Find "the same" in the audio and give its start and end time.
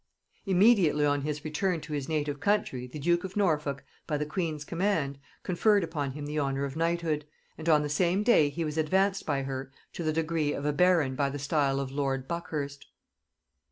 7.83-8.23